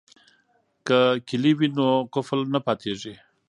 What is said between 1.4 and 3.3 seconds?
وي نو قفل نه پاتیږي.